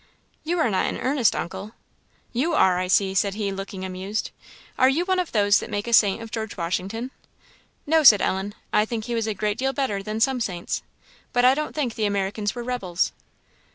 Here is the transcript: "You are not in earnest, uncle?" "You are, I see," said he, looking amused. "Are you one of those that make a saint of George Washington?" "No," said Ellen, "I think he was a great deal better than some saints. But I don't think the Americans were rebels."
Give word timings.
"You 0.43 0.57
are 0.57 0.69
not 0.71 0.87
in 0.87 0.97
earnest, 0.97 1.35
uncle?" 1.35 1.73
"You 2.33 2.53
are, 2.55 2.79
I 2.79 2.87
see," 2.87 3.13
said 3.13 3.35
he, 3.35 3.51
looking 3.51 3.85
amused. 3.85 4.31
"Are 4.75 4.89
you 4.89 5.05
one 5.05 5.19
of 5.19 5.31
those 5.31 5.59
that 5.59 5.69
make 5.69 5.85
a 5.85 5.93
saint 5.93 6.23
of 6.23 6.31
George 6.31 6.57
Washington?" 6.57 7.11
"No," 7.85 8.01
said 8.01 8.19
Ellen, 8.19 8.55
"I 8.73 8.83
think 8.83 9.03
he 9.03 9.13
was 9.13 9.27
a 9.27 9.35
great 9.35 9.59
deal 9.59 9.73
better 9.73 10.01
than 10.01 10.19
some 10.19 10.39
saints. 10.41 10.81
But 11.33 11.45
I 11.45 11.53
don't 11.53 11.75
think 11.75 11.93
the 11.93 12.05
Americans 12.07 12.55
were 12.55 12.63
rebels." 12.63 13.11